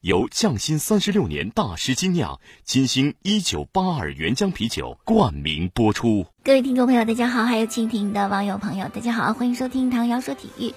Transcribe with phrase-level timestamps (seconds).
[0.00, 6.24] 由匠心三十六年大师精酿金星一九八二原浆啤酒冠名播出。
[6.44, 10.72] 各位听众朋友，大家好，还有蜻蜓的网友朋友，大家好，欢迎收听唐瑶说体育。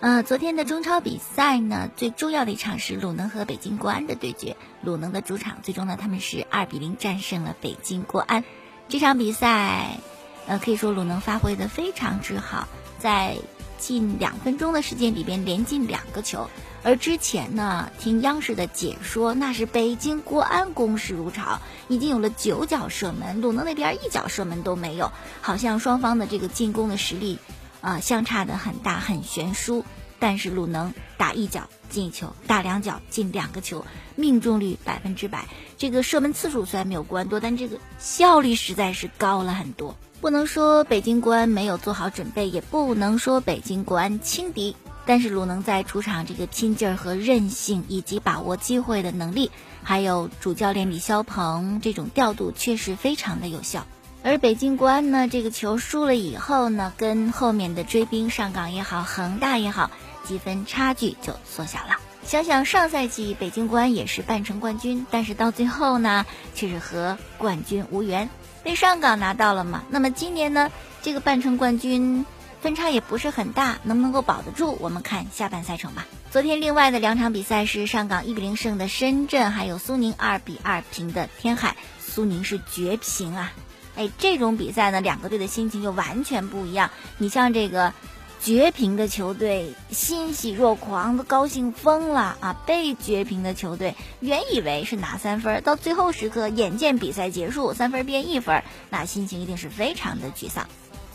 [0.00, 4.58] 呃，昨天的中超比赛呢，最重要的一场是鲁能和北京国安的对决。
[4.82, 8.44] 鲁能的主场最终呢，他们是二比零战胜了北京国安。
[8.90, 10.00] 这场比赛，
[10.46, 13.38] 呃，可以说鲁能发挥的非常之好，在
[13.78, 16.50] 近两分钟的时间里边连进两个球。
[16.86, 27.40] 而之前呢，听央视的解说，那是北京国安攻势如潮，已经有了九脚射门，鲁能那边一脚射门都没有，好像双方的这个进攻的实力，
[27.80, 29.84] 啊，相差的很大，很悬殊。
[30.20, 33.84] 但是鲁能打一脚进一球，打两脚进两个球，
[34.14, 35.48] 命中率百分之百。
[35.76, 39.96] 这个射门次数虽然没有国安多，但这个效率实在是高了很多。
[40.20, 44.76] 不能说北京国安没有做好准备，也不能说北京国安轻敌。
[45.06, 49.52] 但是鲁能在出场这个拼劲儿和韧性，以及把握机会的能力，
[49.84, 53.86] 还有主教练李霄鹏这种调度，确实非常的有效。
[54.24, 59.92] 而北京国安呢，这个球输了以后呢，跟后面的追兵上港也好，恒大也好，
[60.24, 62.00] 积分差距就缩小了。
[62.24, 68.28] 想想上赛季北京国安也是半程冠军，但是到最后呢，却是和冠军无缘，
[68.64, 69.84] 被上港拿到了嘛。
[69.88, 70.72] 那么今年呢，
[71.02, 72.26] 这个半程冠军。
[72.60, 74.76] 分差也不是很大，能不能够保得住？
[74.80, 76.06] 我们看下半赛程吧。
[76.30, 81.76] 昨天另外的两场比赛是上港一比零胜的深圳，还有苏宁二比二平的天海。
[82.00, 83.52] 苏宁是绝平啊！
[83.94, 86.90] 哎，这种比赛呢，两个队的心情就完全不一样。
[87.18, 87.92] 你像这个
[88.40, 92.56] 绝平的球队，欣喜若狂，都高兴疯了啊！
[92.66, 100.66] 被绝平的球队，原以为是拿三分，到最后时刻，眼见比赛结束，三分变一分，那心情一定是非常的沮丧。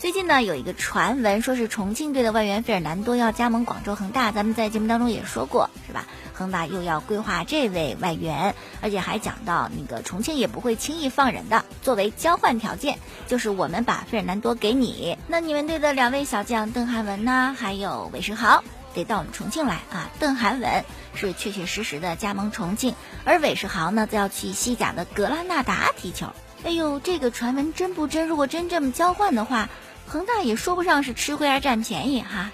[0.02, 4.32] 最近呢，有一个传闻，说是重庆队的外援费尔南多要加盟广州恒大。
[4.32, 6.06] 咱们在节目当中也说过，是吧？
[6.32, 11.64] 恒大又要规划这位外援，而且还讲到那个重庆也不会轻易放人的。
[11.82, 12.98] 作为交换条件，
[13.28, 18.64] 就是我们把费尔南多给你，那你们队的两位小将邓涵文呢，还有韦世豪，
[18.94, 20.10] 得到我们重庆来啊。
[20.18, 20.84] 邓涵文
[21.14, 26.26] 是确确实实的加盟重庆，而韦世豪呢，则要去西甲的格拉纳达踢球。
[26.64, 28.26] 哎呦，这个传闻真不真？
[28.26, 29.68] 如果真这么交换的话。
[30.12, 32.50] 恒大也说不上是吃亏还是占便宜哈。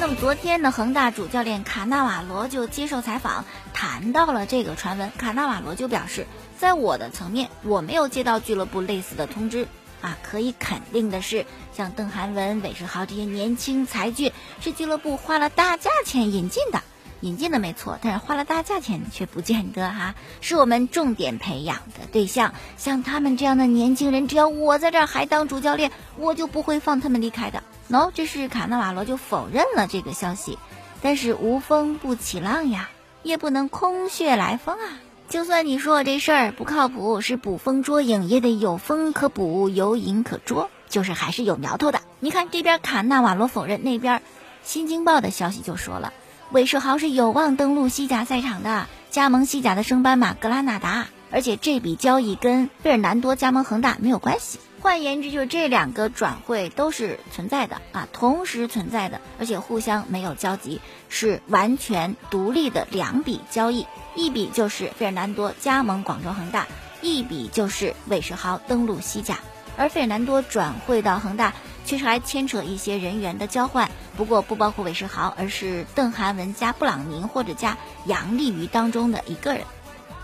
[0.00, 5.12] 那么昨天呢，恒大主教练卡纳瓦罗就接受采访，谈到了这个传闻。
[5.16, 6.26] 卡纳瓦罗就表示，
[6.58, 9.68] 在我的层面，我没有接到俱乐部类似的通知。
[10.00, 16.82] 啊，可以肯定的是，像邓涵文、韦世豪这些年轻才俊，是俱乐部花了大价钱引进的。
[17.20, 22.54] 引进的没错，但是花了大价钱却不见得哈，是我们重点培养的对象。
[22.76, 27.62] 像他们这样的年轻人，只要我在这儿还当主教练，我就不会放他们离开的。
[27.90, 30.58] 喏，这是卡纳瓦罗就否认了这个消息。
[31.00, 32.90] 但是无风不起浪呀，
[33.22, 34.98] 也不能空穴来风啊。
[35.28, 42.00] 就算你说我这事儿不靠谱，是捕风捉影，也得有风可捕，有影可捉，就是还是有苗头的。
[42.20, 44.22] 你看这边卡纳瓦罗否认，那边
[44.64, 46.12] 新京报的消息就说了。
[46.50, 54.58] 韦世豪是有望登陆西甲赛场的，加盟西甲的升班马格拉纳达，而且这笔交易跟费尔南多加盟恒大没有关系。
[54.80, 63.86] 换言之，就是这两个转会都是存在的啊，同时存在的，而且互相没有交集，是完全独立的两笔交易。
[64.14, 66.66] 一笔就是费尔南多加盟广州恒大，
[67.02, 69.38] 一笔就是韦世豪登陆西甲。
[69.76, 71.52] 而费尔南多转会到恒大。
[71.88, 79.64] 确实还牵扯一些人员的交换，不过不包括韦世豪，而是邓涵文加布朗宁或者加杨立瑜当中的一个人。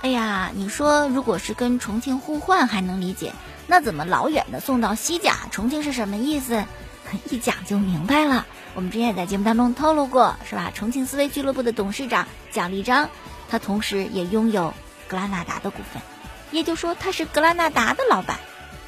[0.02, 3.32] 哎呀，你说如果是跟重庆互换还能理解，
[3.66, 5.38] 那怎么老远的送到西甲？
[5.50, 6.62] 重庆是什么意思？
[7.30, 8.44] 一讲就明白了。
[8.74, 10.70] 我们之前也在节目当中透露过，是吧？
[10.74, 13.08] 重庆思维俱乐部的董事长蒋立章，
[13.48, 14.74] 他同时也拥有
[15.08, 16.02] 格拉纳达的股份，
[16.50, 18.38] 也就说他是格拉纳达的老板。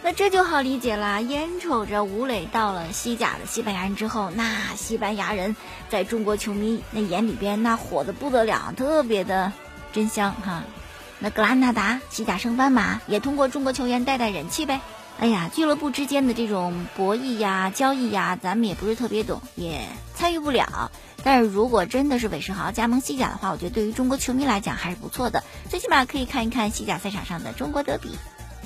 [0.06, 1.20] 那这就好理解了。
[1.20, 5.56] 眼瞅着吴磊到了西甲的西班牙人之后，那西班牙人
[5.88, 9.52] 在中国球迷那眼里边那火的不得了，特别的
[9.92, 10.62] 真香哈。
[11.18, 14.80] 那格拉纳达西甲升班马也通过中国球员带带人气呗。
[15.18, 20.92] 哎呀，俱乐部之间的这种博弈呀、交易呀，咱们也不是特别懂，也参与不了。
[21.24, 28.10] 但是如果真的是韦世豪加盟西甲的话，我觉得对于中国球迷来讲还是不错的，最起码可以看一看西甲赛场上的中国德比。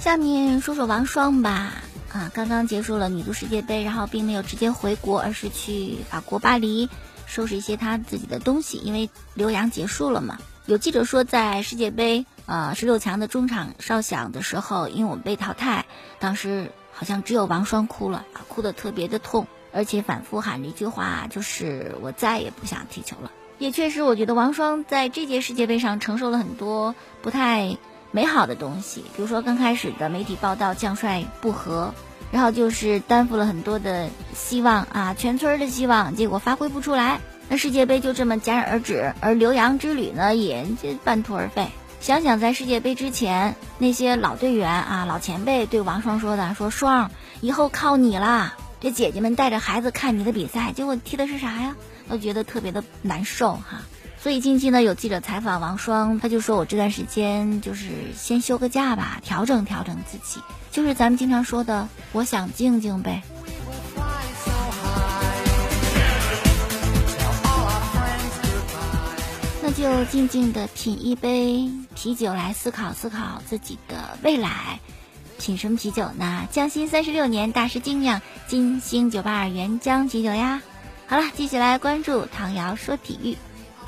[0.01, 1.75] 下面说说王霜吧。
[2.11, 6.89] 啊，刚刚结束了女足世界杯，然后并没有直接回国，而是去法国巴黎
[7.27, 10.39] 收拾一些他自己的东西，因为留洋结束了嘛。
[10.65, 15.85] 有记者说，在世界杯呃十六强的中场哨响的时候，因为我们被淘汰，
[16.19, 23.31] 当时好像只有王霜哭了，啊，哭得特别的痛，而且反复喊了一句话，就是我再也不想踢球了。
[23.59, 27.77] 也确实，我觉得王霜在这届世界杯上承受了很多不太。
[28.13, 31.95] 美好的东西，比如说刚开始的媒体报道将帅不和，
[32.33, 41.69] 然后就是担负了很多的希望啊，全村的希望，结果发挥不出来，那世界杯就这么戛然而止，而留洋之旅呢也就半途而废。
[42.01, 47.11] 想想在世界杯之前那些老队员啊、老前辈对王双说的，说双
[47.41, 51.77] 以后靠你啦，这姐姐们带着孩子看你的比赛，结果踢的是啥呀？
[52.09, 53.83] 都觉得特别的难受哈。
[54.23, 63.23] 所以近期呢，有记者采访王双，他就说我这段时间就是先休个假吧，调整调整自己，就是咱们经常说的，我想静静呗。
[69.63, 74.79] 那就静静的品一杯啤酒来思考思考自己的未来，
[75.39, 76.47] 品什么啤酒呢？
[76.53, 80.61] 匠心三十六年大师精酿金星九八二原浆啤酒呀。
[81.07, 83.37] 好了，继续来关注唐瑶说体育。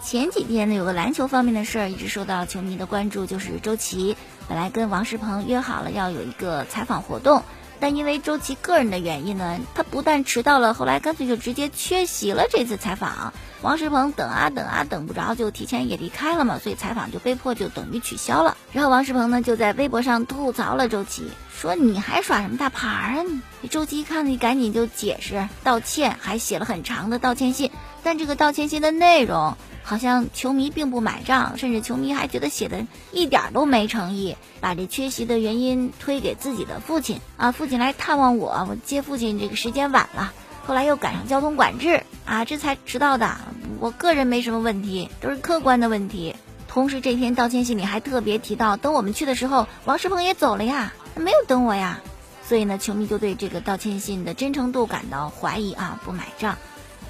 [0.02, 4.16] 前几天呢，有个篮球方面的事儿一直受到球迷的关注，就是周琦
[4.49, 7.44] 本来跟王仕鹏约好了要有一个采访活动，
[7.78, 13.32] 但因为周琦个人的原因呢，他不但迟到了，后来干脆就直接缺席了这次采访。
[13.62, 18.56] 王仕鹏等啊等啊等不着，就提前也离开了嘛，所以采访就被迫就等于取消了。
[18.72, 21.28] 然后王仕鹏呢就在微博上吐槽了周琦，
[21.60, 23.22] 说你还耍什么大牌啊
[23.60, 23.69] 你？
[23.69, 27.70] 周琦一看你，赶紧就解释道歉，还写了很长的道歉信，
[28.02, 29.56] 但这个道歉信的内容。
[29.84, 40.32] 好像球迷并不买账，甚至球迷还觉得写的一点都没诚意，把这缺席的原因推给自己的父亲啊，父亲来探望我，我接父亲这个时间晚了，
[40.64, 43.37] 后来又赶上交通管制啊，这才迟到的。
[43.81, 46.37] 我个人没什么问题，都是客观的问题。
[46.69, 52.00] 同时这篇道歉信里还特别提到，等我们去的时候，王仕鹏也走了呀，没有等我呀。
[52.44, 56.59] 所以呢，球迷就对这个道歉信的真诚度感到怀疑啊，不买账。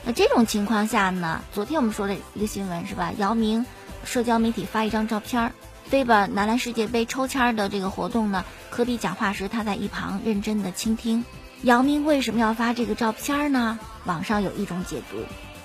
[0.04, 1.42] 那这种情况下呢？
[1.52, 3.12] 昨天我们说的一个新闻是吧？
[3.16, 3.64] 姚明
[4.04, 5.52] 社交媒体发一张照片儿，
[5.84, 11.24] 飞吧男篮世界杯抽签的这个活动呢，科比讲话时他在一旁认真的倾听。
[11.62, 13.78] 姚明为什么要发这个照片儿呢？
[14.04, 15.16] 网上有一种解读，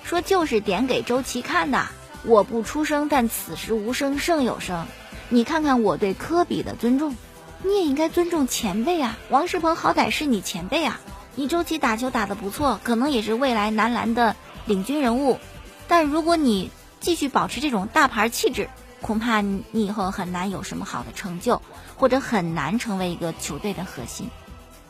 [0.04, 1.86] 说就是点给周琦看的。
[2.24, 4.86] 我不出声，但此时无声胜有声。
[5.28, 7.16] 你看看我对科比的尊重，
[7.62, 9.18] 你也应该尊重前辈啊。
[9.30, 11.00] 王仕鹏好歹是你前辈啊。
[11.34, 14.34] 你周琦打球打得不错，可能也是未来男篮的
[14.66, 15.38] 领军人物，
[15.86, 18.68] 但如果你继续保持这种大牌气质，
[19.00, 21.62] 恐怕你以后很难有什么好的成就，
[21.96, 24.28] 或者很难成为一个球队的核心。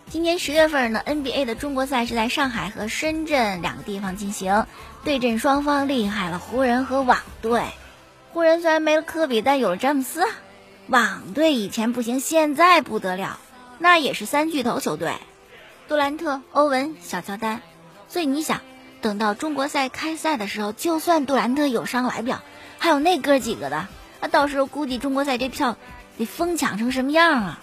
[0.09, 4.65] 今年十月份呢，NBA 的中国赛是在上海和深圳两个地方进行，
[5.05, 7.63] 对阵双方厉害了，湖人和网队。
[8.33, 10.25] 湖人虽然没了科比，但有了詹姆斯。
[10.89, 13.39] 网队以前不行，现在不得了，
[13.79, 15.13] 那也是三巨头球队。
[15.87, 17.61] 杜兰特、欧文、小乔丹，
[18.09, 18.63] 所以你想，
[19.03, 22.43] 等到中国赛开赛的时候，就算杜兰特有伤来不了，
[22.79, 23.87] 还有那哥几个的，
[24.23, 25.77] 那到时候估计中国赛这票
[26.17, 27.61] 得疯抢成什么样啊？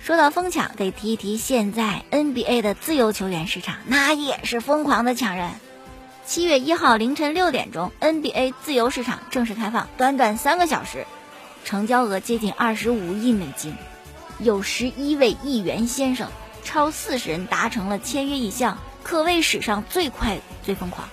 [0.00, 5.52] 说到疯抢，得提一提现在 NBA 的自由球员市场，那也是疯狂的抢人。
[6.26, 11.06] 七月一号凌晨六点钟，NBA 自由市场正式开放，短短三个小时，
[11.64, 13.74] 成交额接近二十五亿美金，
[14.38, 16.28] 有十一位议员先生。
[16.64, 21.08] 超四十人达成了签约意向，可谓史上最快最疯狂。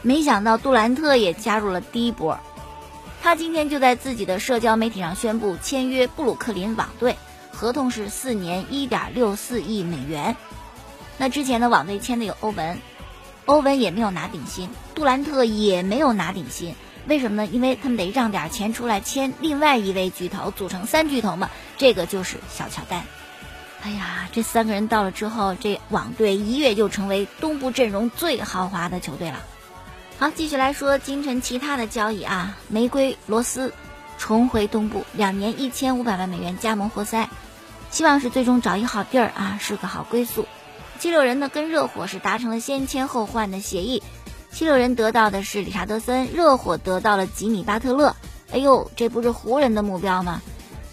[0.00, 2.40] 没想到杜兰特也加入了第一波，
[3.22, 7.16] 他今天就在自己的社交媒体上宣布签约布鲁克林网队，
[7.52, 10.34] 合同是四年一点六四亿美元。
[11.18, 12.78] 那之前的网队签的有欧文，
[13.44, 16.74] 欧文也没有拿顶薪，杜兰特也没有拿顶薪，
[17.06, 17.48] 为什么呢？
[17.52, 23.04] 因为他们得让点钱出来签另外一位巨头，组成三巨头嘛，这个就是小乔丹。
[23.82, 29.44] 哎呀，这三个人到了之后，这网队一跃就成为东部阵容最豪华的球队了。
[30.18, 33.72] 好，继续来说今晨其他的交易啊，玫瑰罗斯
[34.18, 37.28] 重回东部，两年一千五百万美元加盟活塞，
[37.90, 40.48] 希望是最终找一好地儿啊，是个好归宿。
[40.98, 44.02] 七六人呢跟热火是达成了先签后换的协议，
[44.50, 48.14] 七六人得到的是理查德森，热火得到了吉米巴特勒。
[48.50, 50.40] 哎呦，这不是湖人的目标吗？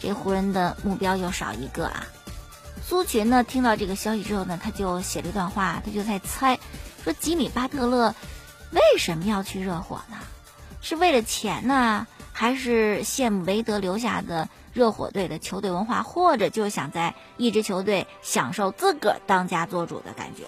[0.02, 2.06] 这湖人的目标又少一个啊。
[2.86, 6.60] 苏群呢，听到这个消息之后呢，他就写了一段话，他就在猜，
[7.04, 8.14] 说吉米巴特勒
[8.72, 10.18] 为什么要去热火呢？
[10.82, 20.44] 是为了钱呢，还是羡慕韦德留下的热火队的球队文化，或者就想在一支球队享受自个儿当家做主的感觉。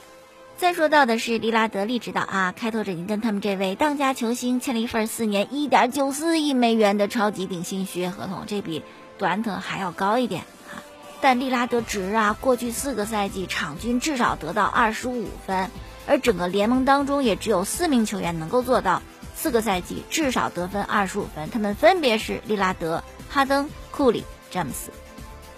[0.58, 8.82] 再说到的是利拉德利指导啊，开拓者已经跟他们这位当家球星签了一份四年一点九四亿美元的超级顶薪续约合同，这比
[9.18, 10.44] 杜兰特还要高一点
[10.74, 10.80] 啊。
[11.20, 15.70] 但利拉德值啊，过去四个赛季场均至少得到二十五分，
[16.08, 19.02] 而整个联盟当中也只有四名球员能够做到
[19.36, 24.92] 四个赛季至少得分二十五分，他们分别是利拉德、哈登、库里、詹姆斯。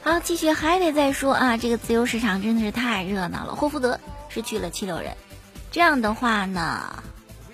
[0.01, 3.99] 好，继续还得再说啊，这个自由市场真的是太热闹了，霍福德。
[4.29, 5.15] 失去了七六人，
[5.71, 7.03] 这样的话呢，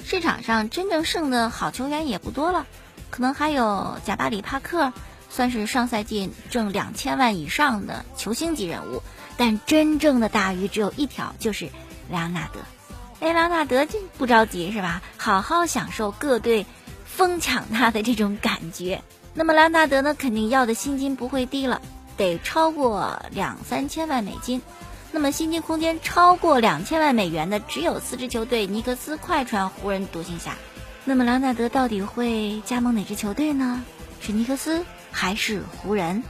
[0.03, 2.65] 市场上真正剩的好球员也不多了，
[3.09, 4.91] 可能还有贾巴里·帕克，
[5.29, 9.01] 算是上赛季挣两千万以上的球星级人物，
[9.37, 11.69] 但真正的大鱼只有一条，就是
[12.09, 12.59] 莱昂纳德。
[13.19, 15.01] 哎，莱昂纳德就不着急是吧？
[15.17, 16.65] 好好享受各队
[17.05, 19.01] 疯抢他的这种感觉。
[19.33, 21.81] 那么莱昂纳德呢，肯定要的薪金不会低了，
[22.17, 24.61] 得超过两三千万美金。
[25.15, 30.55] 那么薪金空间超过两千万美元的只有四支球队：尼克斯、快船、湖人、独行侠。
[31.05, 33.83] 那么拉纳德到底会加盟哪支球队呢？
[34.21, 36.23] 是尼克斯还是湖人？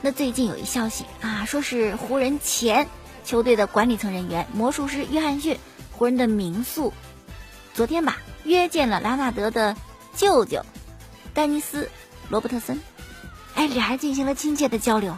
[0.00, 2.88] 那最近有一消息啊，说是湖人前
[3.26, 5.58] 球队的管理层人员魔术师约翰逊，
[5.92, 6.94] 湖人的名宿，
[7.74, 9.76] 昨天吧约见了拉纳德的
[10.16, 10.64] 舅舅
[11.34, 11.84] 丹尼斯·
[12.30, 12.80] 罗伯特森，
[13.54, 15.14] 哎，俩人进行了亲切的交流。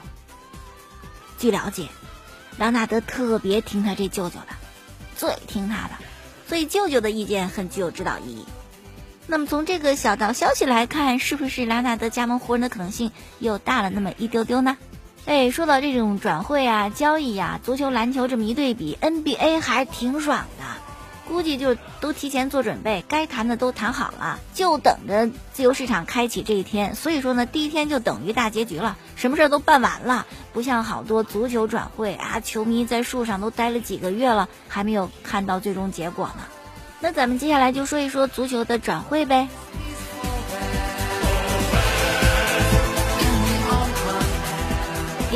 [1.38, 1.86] 据了解。
[2.58, 4.46] 朗纳德特别听他这舅舅的，
[5.16, 5.94] 最听他的，
[6.48, 8.44] 所以舅舅的意见很具有指导意义。
[9.26, 13.10] 那么从这个小道消息来看，是不是莱纳德加盟湖人的可能性
[13.40, 14.76] 又大了那么一丢丢呢？
[15.26, 20.64] 哎，说到这种转会啊、交易啊，足球、篮球这么一对比，NBA 还是挺爽的。
[21.28, 26.95] 估计就都提前做准备，该谈的都谈好了，就等着自由市场开启这一天。
[26.95, 36.45] 所以说呢，第一天就等于大结局了，什么事儿都办完了，不像好多足球转会啊，球迷在树上都待了几个月了，还没有看到最终结果呢。
[37.00, 39.49] 那咱们接下来就说一说足球的转会呗。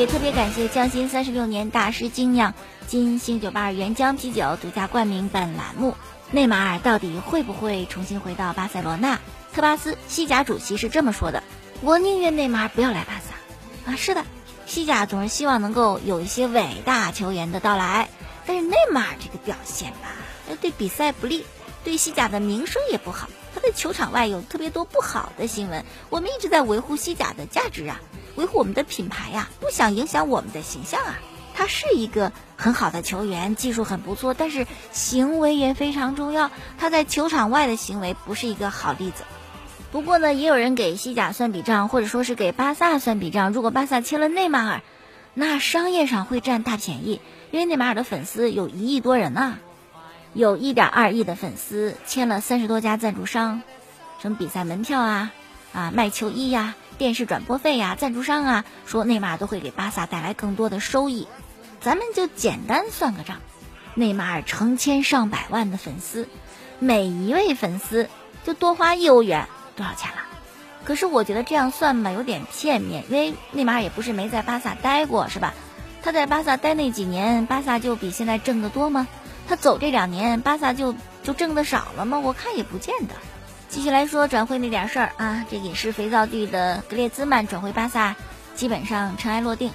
[0.01, 2.55] 也特别感谢匠心三十六年大师精酿。
[2.87, 5.95] 金星九八二原浆啤酒独家冠名本栏目。
[6.31, 9.21] 内马尔到底会不会重新回到巴塞罗那？
[9.53, 11.43] 特巴斯西甲主席是这么说的
[11.85, 13.35] ：“我宁愿内马尔不要来巴萨。”
[13.93, 14.25] 啊，是的，
[14.65, 18.09] 西甲总是希望能够有一些伟大球员的到来，
[18.47, 20.15] 但是内马尔这个表现吧，
[20.63, 21.45] 对比赛不利，
[21.85, 23.29] 对西甲的名声也不好。
[23.55, 25.85] 他在球场外有特别多不好的新闻。
[26.09, 28.01] 我们一直在维护西甲的价值啊，
[28.37, 31.19] 维护我们的品牌呀，不想影响我们的形象啊。
[31.53, 36.51] 他是一个很好的球员，技术很不错，但是行为也非常重要。
[36.79, 39.25] 他在球场外的行为不是一个好例子。
[39.93, 43.53] 不过呢，也有人给西甲算笔账，或者说是给巴萨算笔账。
[43.53, 44.81] 如果巴萨签了内马尔，
[45.35, 47.21] 那商业上会占大便宜，
[47.51, 49.59] 因为内马尔的粉丝有一亿多人呢，
[50.33, 53.61] 有一点二亿的粉丝，签了三十多家赞助商，
[54.23, 55.33] 什么比赛门票啊，
[55.75, 56.75] 啊卖球衣呀。
[57.01, 61.29] 电视转播费呀，赞助商啊，说内马尔都会给巴萨带来更多的收益，
[61.81, 63.39] 咱们就简单算个账，
[63.95, 66.29] 内马尔成千上百万的粉丝，
[66.79, 68.11] 每一位粉丝
[68.45, 70.19] 就多花一欧元，多少钱了？
[70.85, 75.55] 可是我觉得这样算吧有点片面，因为内马尔也不是没在巴萨待过，是吧？
[76.03, 79.09] 他在巴萨待那几年，巴萨就比现在挣得多吗？
[79.49, 82.19] 他走这两年，巴萨就就挣得少了吗？
[82.19, 83.15] 我看也不见得。
[83.71, 88.17] 继续来说转会那点事儿啊，这也是肥皂剧的格列兹曼转会巴萨，
[88.57, 89.71] 基本上尘埃落定，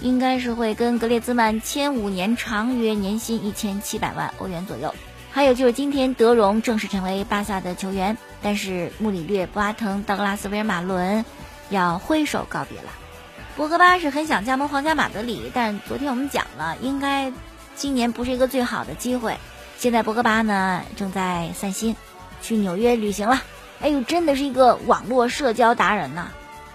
[0.00, 4.94] 应该是会跟格列兹曼签五年长约，年薪一千七百万欧元左右。
[5.32, 11.24] 还有就是今天德容正式成为巴萨的球员，但是穆里略、博阿滕、道格拉斯、维尔马伦
[11.70, 12.90] 要挥手告别了。
[13.56, 17.32] 博格巴是很想加盟皇家马德里，但昨天我们讲了，应该
[17.74, 19.36] 今年不是一个最好的机会。
[19.76, 21.96] 现在博格巴呢正在散心。
[22.42, 23.42] 去纽约旅行了，
[23.80, 26.28] 哎呦，真的是一个网络社交达人呐！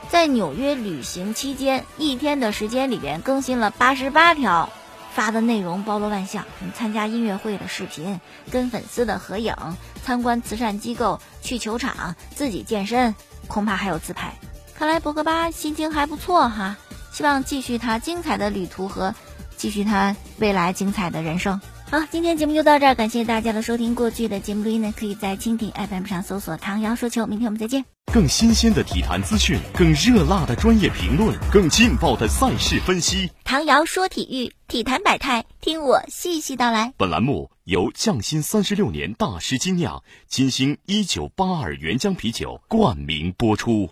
[0.09, 4.69] 在纽约旅行期间，一天的时间里边更新了八十八条，
[5.13, 6.45] 发的内容包罗万象，
[6.75, 8.19] 参加音乐会的视频、
[8.51, 9.55] 跟粉丝的合影、
[10.03, 13.15] 参观慈善机构、去球场、自己健身，
[13.47, 14.33] 恐怕还有自拍。
[14.77, 16.77] 看来博格巴心情还不错哈，
[17.11, 19.15] 希望继续他精彩的旅途和
[19.57, 21.59] 继续他未来精彩的人生。
[21.91, 23.93] 好，今天节目就到这儿，感谢大家的收听。
[23.93, 27.27] 过去的节目录音呢，可以在蜻蜓 FM 上搜索“唐瑶说球”。
[27.29, 27.85] 明天我们再见。
[28.11, 33.29] 更新鲜的体坛资讯，更热辣的专业评论，更劲爆的赛事分析。
[33.43, 36.91] 唐瑶说体育，体坛百态，听我细细道来。
[36.97, 43.91] 本栏目由匠心三十六年大师精酿金星一九八二原浆啤酒冠名播出。